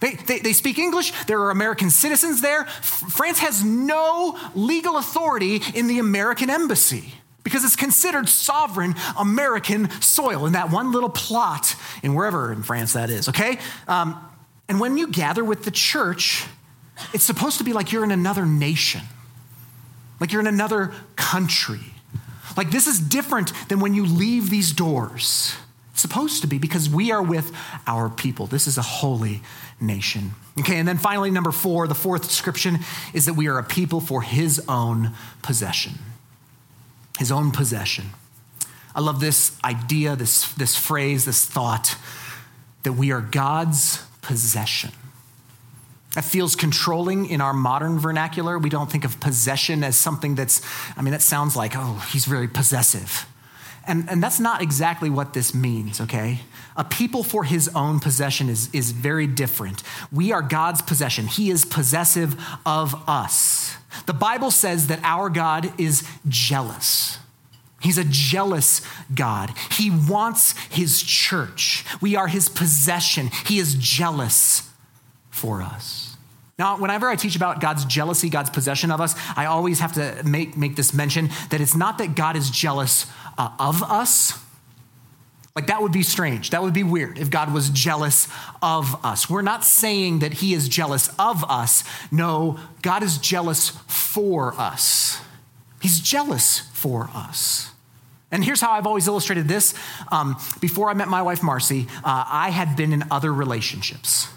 [0.01, 1.12] They, they, they, speak English.
[1.27, 2.64] There are American citizens there.
[2.64, 7.14] France has no legal authority in the American embassy
[7.51, 12.92] because it's considered sovereign American soil in that one little plot in wherever in France
[12.92, 13.59] that is, okay?
[13.88, 14.16] Um,
[14.68, 16.46] and when you gather with the church,
[17.12, 19.01] it's supposed to be like you're in another nation,
[20.20, 21.80] like you're in another country.
[22.57, 25.57] Like this is different than when you leave these doors.
[25.92, 27.53] It's supposed to be because we are with
[27.88, 28.46] our people.
[28.46, 29.42] This is a holy
[29.80, 30.32] nation.
[30.61, 32.78] Okay, and then finally, number four, the fourth description
[33.12, 35.94] is that we are a people for his own possession
[37.21, 38.07] his own possession.
[38.95, 41.97] I love this idea, this, this phrase, this thought
[42.83, 44.91] that we are God's possession.
[46.14, 48.59] That feels controlling in our modern vernacular.
[48.59, 50.62] We don't think of possession as something that's,
[50.97, 53.27] I mean, that sounds like, oh, he's really possessive.
[53.87, 56.41] And, and that's not exactly what this means, okay?
[56.75, 59.83] A people for his own possession is, is very different.
[60.11, 63.77] We are God's possession, he is possessive of us.
[64.07, 67.18] The Bible says that our God is jealous.
[67.80, 68.82] He's a jealous
[69.14, 69.53] God.
[69.72, 71.84] He wants his church.
[72.01, 73.30] We are his possession.
[73.47, 74.70] He is jealous
[75.30, 76.16] for us.
[76.59, 80.22] Now, whenever I teach about God's jealousy, God's possession of us, I always have to
[80.24, 83.07] make, make this mention that it's not that God is jealous
[83.38, 84.38] uh, of us.
[85.57, 86.51] Like, that would be strange.
[86.51, 88.28] That would be weird if God was jealous
[88.62, 89.28] of us.
[89.28, 91.82] We're not saying that He is jealous of us.
[92.12, 95.20] No, God is jealous for us.
[95.80, 97.70] He's jealous for us.
[98.30, 99.74] And here's how I've always illustrated this.
[100.12, 104.28] Um, before I met my wife, Marcy, uh, I had been in other relationships.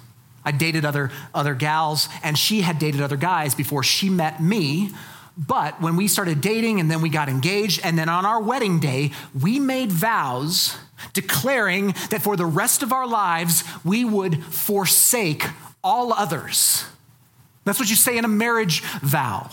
[0.43, 4.89] I dated other, other gals, and she had dated other guys before she met me.
[5.37, 8.79] But when we started dating and then we got engaged, and then on our wedding
[8.79, 10.77] day, we made vows
[11.13, 15.45] declaring that for the rest of our lives, we would forsake
[15.83, 16.85] all others.
[17.65, 19.49] That's what you say in a marriage vow.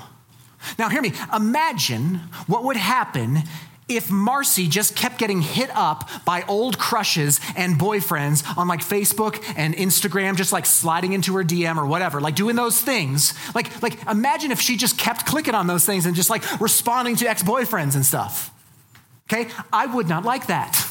[0.79, 1.13] Now, hear me.
[1.35, 3.43] Imagine what would happen
[3.89, 9.43] if Marcy just kept getting hit up by old crushes and boyfriends on like Facebook
[9.57, 13.35] and Instagram, just like sliding into her DM or whatever, like doing those things.
[13.55, 17.17] Like, like imagine if she just kept clicking on those things and just like responding
[17.17, 18.53] to ex-boyfriends and stuff.
[19.33, 19.51] Okay?
[19.73, 20.87] I would not like that.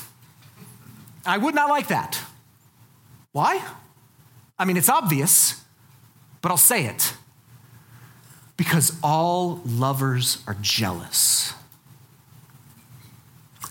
[1.26, 2.20] I would not like that.
[3.32, 3.64] Why?
[4.58, 5.64] I mean, it's obvious,
[6.42, 7.14] but I'll say it.
[8.58, 11.54] Because all lovers are jealous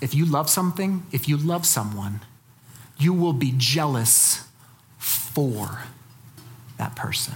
[0.00, 2.20] if you love something, if you love someone,
[2.98, 4.46] you will be jealous
[4.98, 5.84] for
[6.78, 7.34] that person.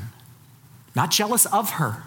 [0.94, 2.04] Not jealous of her.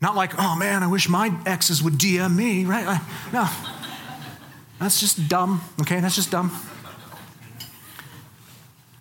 [0.00, 3.00] Not like, oh man, I wish my exes would DM me, right?
[3.32, 3.48] No.
[4.78, 6.00] That's just dumb, okay?
[6.00, 6.52] That's just dumb.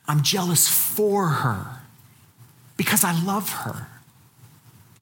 [0.08, 1.82] I'm jealous for her
[2.78, 3.88] because I love her.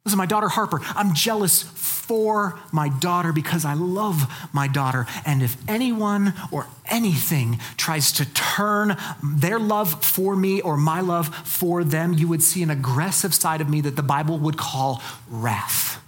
[0.03, 5.07] Listen, my daughter Harper, I'm jealous for my daughter because I love my daughter.
[5.25, 11.33] And if anyone or anything tries to turn their love for me or my love
[11.35, 15.01] for them, you would see an aggressive side of me that the Bible would call
[15.27, 15.99] wrath.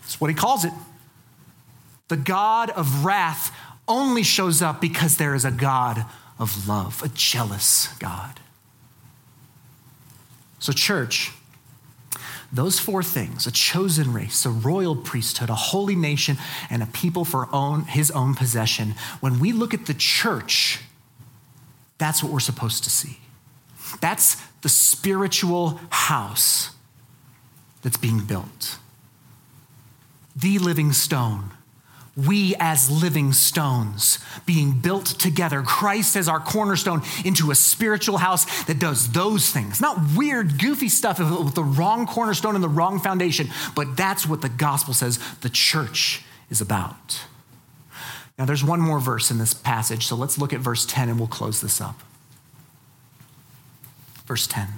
[0.00, 0.72] That's what he calls it.
[2.08, 3.54] The God of wrath
[3.86, 6.06] only shows up because there is a God
[6.38, 8.40] of love, a jealous God.
[10.58, 11.32] So, church,
[12.52, 16.38] those four things a chosen race, a royal priesthood, a holy nation,
[16.70, 18.94] and a people for own, his own possession.
[19.20, 20.80] When we look at the church,
[21.98, 23.18] that's what we're supposed to see.
[24.00, 26.70] That's the spiritual house
[27.82, 28.78] that's being built.
[30.34, 31.50] The living stone
[32.16, 38.64] we as living stones being built together, Christ as our cornerstone into a spiritual house
[38.64, 39.80] that does those things.
[39.80, 44.42] Not weird, goofy stuff with the wrong cornerstone and the wrong foundation, but that's what
[44.42, 47.20] the gospel says the church is about.
[48.38, 51.18] Now, there's one more verse in this passage, so let's look at verse 10 and
[51.18, 52.00] we'll close this up.
[54.26, 54.68] Verse 10.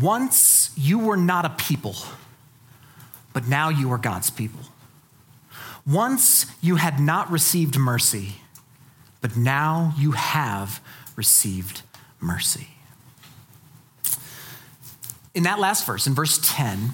[0.00, 1.94] Once you were not a people,
[3.34, 4.60] but now you are God's people.
[5.86, 8.36] Once you had not received mercy,
[9.20, 10.80] but now you have
[11.16, 11.82] received
[12.20, 12.68] mercy.
[15.34, 16.90] In that last verse, in verse 10,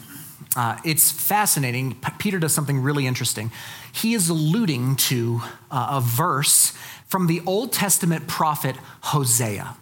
[0.57, 2.01] uh, it's fascinating.
[2.19, 3.51] Peter does something really interesting.
[3.93, 6.73] He is alluding to uh, a verse
[7.07, 9.77] from the Old Testament prophet Hosea.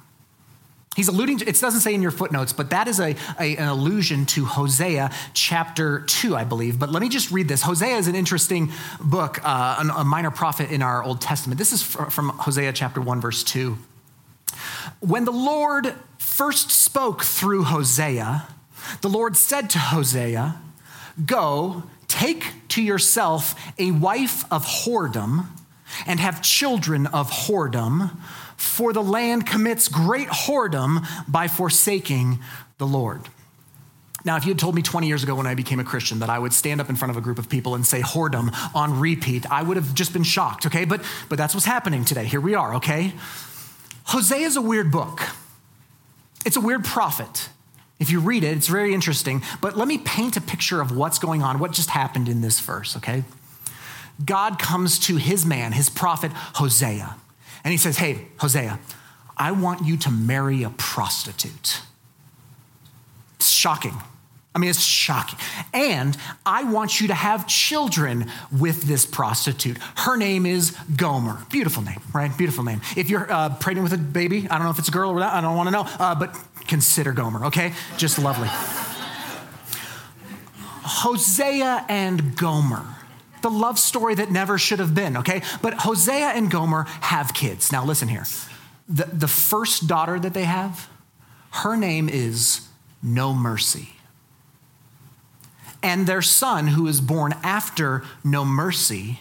[0.97, 3.69] He's alluding to, it doesn't say in your footnotes, but that is a, a, an
[3.69, 6.79] allusion to Hosea chapter 2, I believe.
[6.79, 7.61] But let me just read this.
[7.61, 11.59] Hosea is an interesting book, uh, a minor prophet in our Old Testament.
[11.59, 13.77] This is from Hosea chapter 1, verse 2.
[15.01, 18.49] When the Lord first spoke through Hosea,
[19.03, 20.57] the Lord said to Hosea,
[21.27, 25.47] Go, take to yourself a wife of whoredom
[26.07, 28.17] and have children of whoredom
[28.57, 32.39] for the land commits great whoredom by forsaking
[32.79, 33.23] the Lord.
[34.25, 36.29] Now, if you had told me 20 years ago when I became a Christian that
[36.29, 38.99] I would stand up in front of a group of people and say whoredom on
[38.99, 40.85] repeat, I would have just been shocked, okay?
[40.85, 42.25] But, but that's what's happening today.
[42.25, 43.13] Here we are, okay?
[44.07, 45.21] Hosea is a weird book.
[46.45, 47.51] It's a weird prophet.
[48.01, 49.43] If you read it, it's very interesting.
[49.61, 52.59] But let me paint a picture of what's going on, what just happened in this
[52.59, 53.23] verse, okay?
[54.25, 57.17] God comes to his man, his prophet Hosea.
[57.67, 58.79] And he says, Hey, Hosea,
[59.37, 61.81] I want you to marry a prostitute.
[63.35, 63.95] It's shocking.
[64.55, 65.41] I mean, it's shocking.
[65.75, 69.79] And I want you to have children with this prostitute.
[69.97, 71.45] Her name is Gomer.
[71.51, 72.31] Beautiful name, right?
[72.39, 72.83] Beautiful name.
[72.97, 75.19] If you're uh, pregnant with a baby, I don't know if it's a girl or
[75.19, 76.39] not, I don't want to know, uh, but
[76.69, 77.73] consider Gomer, okay?
[77.97, 78.49] Just lovely.
[80.85, 82.96] Hosea and Gomer.
[83.47, 85.41] The love story that never should have been, okay?
[85.63, 87.71] But Hosea and Gomer have kids.
[87.71, 88.25] Now, listen here.
[88.89, 90.89] The, the first daughter that they have,
[91.51, 92.67] her name is
[93.03, 93.97] No Mercy
[95.87, 99.21] and their son, who is born after no mercy,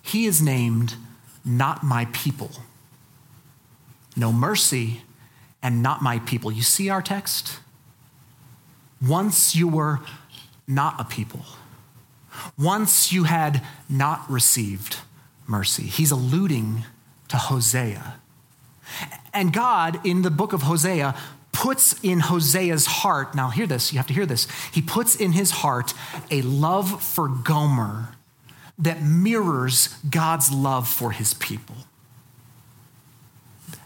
[0.00, 0.94] he is named
[1.44, 2.52] Not My People.
[4.16, 5.02] No mercy
[5.60, 6.52] and not my people.
[6.52, 7.58] You see our text?
[9.02, 9.98] Once you were
[10.68, 11.40] not a people,
[12.56, 14.98] once you had not received
[15.46, 15.84] mercy.
[15.84, 16.84] He's alluding
[17.28, 18.14] to Hosea.
[19.32, 21.14] And God, in the book of Hosea,
[21.52, 24.46] puts in Hosea's heart, now hear this, you have to hear this.
[24.72, 25.92] He puts in his heart
[26.30, 28.10] a love for Gomer
[28.78, 31.74] that mirrors God's love for his people.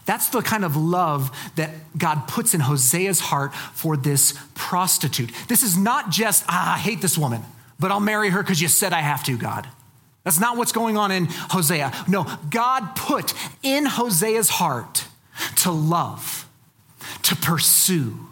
[0.05, 5.31] That's the kind of love that God puts in Hosea's heart for this prostitute.
[5.47, 7.41] This is not just, ah, I hate this woman,
[7.79, 9.67] but I'll marry her because you said I have to, God.
[10.23, 11.91] That's not what's going on in Hosea.
[12.07, 15.05] No, God put in Hosea's heart
[15.57, 16.47] to love
[17.23, 18.27] to pursue,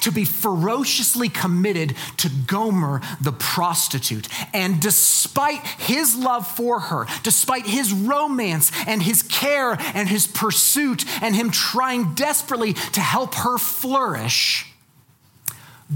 [0.00, 4.28] to be ferociously committed to Gomer, the prostitute.
[4.52, 11.04] And despite his love for her, despite his romance and his care and his pursuit,
[11.22, 14.66] and him trying desperately to help her flourish,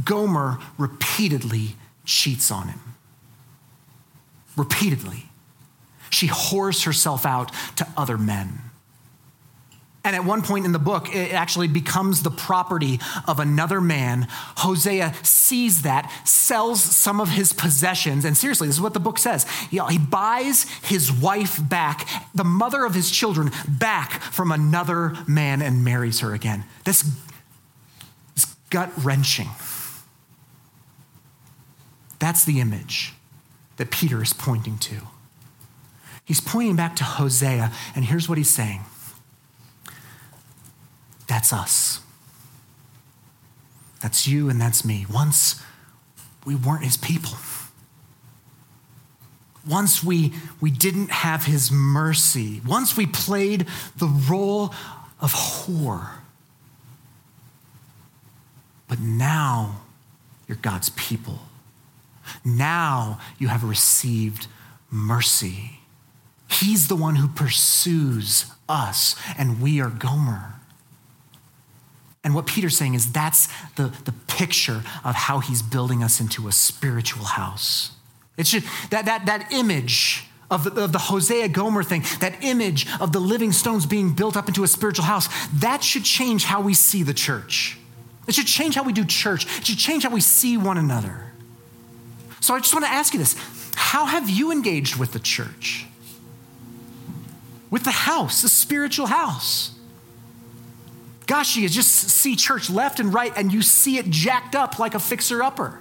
[0.05, 2.81] Gomer repeatedly cheats on him.
[4.57, 5.27] Repeatedly.
[6.11, 8.59] She whores herself out to other men.
[10.05, 12.99] And at one point in the book, it actually becomes the property
[13.29, 14.27] of another man.
[14.57, 18.25] Hosea sees that, sells some of his possessions.
[18.25, 19.47] And seriously, this is what the book says.
[19.71, 25.85] He buys his wife back, the mother of his children, back from another man and
[25.85, 26.65] marries her again.
[26.85, 27.05] This
[28.37, 29.49] is gut wrenching.
[32.23, 33.14] That's the image
[33.79, 35.09] that Peter is pointing to.
[36.25, 38.83] He's pointing back to Hosea, and here's what he's saying
[41.27, 41.99] that's us.
[44.01, 45.05] That's you and that's me.
[45.12, 45.61] Once
[46.45, 47.33] we weren't his people.
[49.68, 52.61] Once we, we didn't have his mercy.
[52.64, 53.66] Once we played
[53.97, 54.73] the role
[55.20, 56.11] of whore.
[58.87, 59.81] But now
[60.47, 61.41] you're God's people.
[62.45, 64.47] Now you have received
[64.91, 65.80] mercy.
[66.51, 70.55] He's the one who pursues us, and we are Gomer.
[72.24, 76.47] And what Peter's saying is that's the, the picture of how he's building us into
[76.47, 77.93] a spiritual house.
[78.37, 82.87] It's just that, that, that image of the, of the Hosea Gomer thing, that image
[83.01, 86.61] of the living stones being built up into a spiritual house, that should change how
[86.61, 87.78] we see the church.
[88.28, 89.47] It should change how we do church.
[89.59, 91.32] It should change how we see one another.
[92.43, 93.36] So I just want to ask you this
[93.74, 95.86] How have you engaged with the church?
[97.70, 99.70] With the house, the spiritual house?
[101.26, 104.95] Gosh, you just see church left and right and you see it jacked up like
[104.95, 105.78] a fixer upper.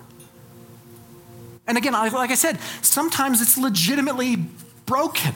[1.68, 4.38] And again, like I said, sometimes it's legitimately
[4.86, 5.34] broken.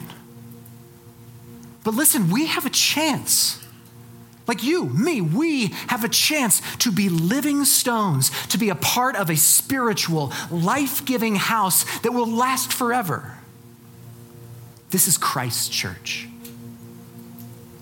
[1.82, 3.65] But listen, we have a chance.
[4.46, 9.16] Like you, me, we have a chance to be living stones, to be a part
[9.16, 13.36] of a spiritual, life giving house that will last forever.
[14.90, 16.28] This is Christ's church.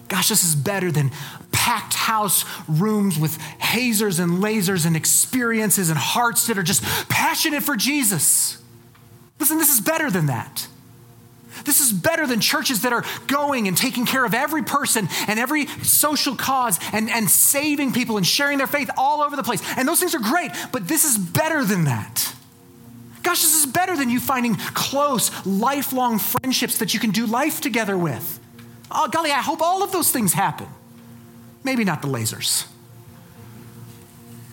[0.09, 1.11] Gosh, this is better than
[1.53, 7.63] packed house rooms with hazers and lasers and experiences and hearts that are just passionate
[7.63, 8.59] for Jesus.
[9.39, 10.69] Listen, this is better than that.
[11.65, 15.39] This is better than churches that are going and taking care of every person and
[15.39, 19.63] every social cause and, and saving people and sharing their faith all over the place.
[19.77, 22.35] And those things are great, but this is better than that.
[23.23, 27.61] Gosh, this is better than you finding close, lifelong friendships that you can do life
[27.61, 28.39] together with.
[28.91, 30.69] Oh, golly, I hope all of those things happen.
[31.65, 32.67] Maybe not the lasers.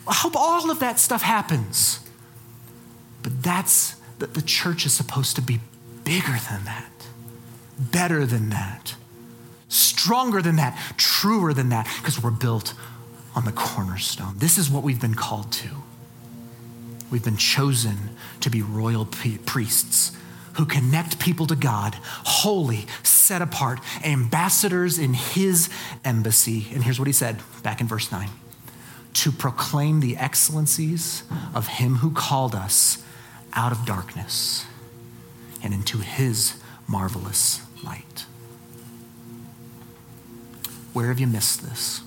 [0.07, 1.99] I hope all of that stuff happens.
[3.22, 5.59] But that's that the church is supposed to be
[6.03, 6.86] bigger than that,
[7.91, 8.95] better than that,
[9.69, 12.73] stronger than that, truer than that, because we're built
[13.36, 14.36] on the cornerstone.
[14.38, 15.69] This is what we've been called to.
[17.09, 18.11] We've been chosen
[18.41, 20.15] to be royal priests
[20.53, 25.69] who connect people to God, holy, set apart, ambassadors in his
[26.03, 26.67] embassy.
[26.73, 28.29] And here's what he said back in verse 9
[29.13, 31.23] to proclaim the excellencies
[31.53, 33.03] of him who called us
[33.53, 34.65] out of darkness
[35.61, 36.55] and into his
[36.88, 38.25] marvelous light.
[40.93, 42.01] Where have you missed this?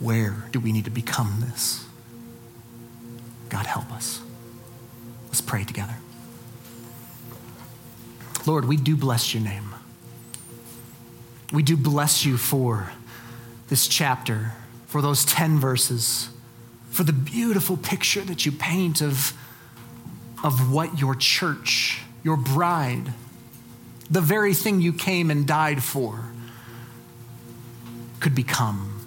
[0.00, 1.86] Where do we need to become this?
[3.48, 4.20] God, help us.
[5.26, 5.94] Let's pray together.
[8.46, 9.74] Lord, we do bless your name.
[11.52, 12.92] We do bless you for
[13.68, 14.52] this chapter,
[14.86, 16.28] for those 10 verses,
[16.90, 19.32] for the beautiful picture that you paint of,
[20.42, 23.12] of what your church, your bride,
[24.10, 26.24] the very thing you came and died for,
[28.18, 29.06] could become.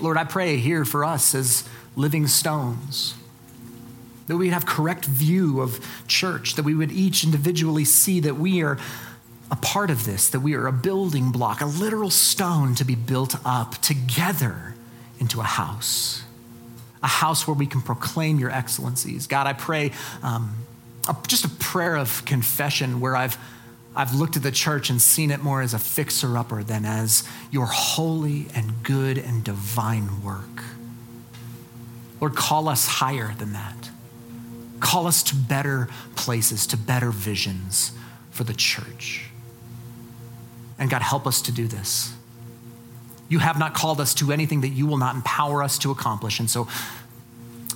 [0.00, 3.14] Lord, I pray here for us as living stones
[4.26, 8.62] that we'd have correct view of church, that we would each individually see that we
[8.62, 8.78] are
[9.50, 12.94] a part of this, that we are a building block, a literal stone to be
[12.94, 14.74] built up together
[15.20, 16.24] into a house,
[17.02, 19.26] a house where we can proclaim your excellencies.
[19.26, 19.92] God, I pray
[20.22, 20.65] um,
[21.08, 23.38] a, just a prayer of confession where I've
[23.96, 27.26] I've looked at the church and seen it more as a fixer upper than as
[27.50, 30.64] your holy and good and divine work.
[32.20, 33.90] Lord, call us higher than that.
[34.80, 37.92] Call us to better places, to better visions
[38.30, 39.30] for the church.
[40.78, 42.12] And God, help us to do this.
[43.30, 46.38] You have not called us to anything that you will not empower us to accomplish.
[46.38, 46.68] And so,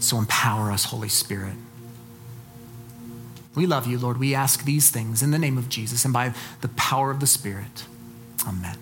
[0.00, 1.54] so empower us, Holy Spirit.
[3.54, 4.18] We love you, Lord.
[4.18, 7.26] We ask these things in the name of Jesus and by the power of the
[7.26, 7.84] Spirit.
[8.46, 8.76] Amen.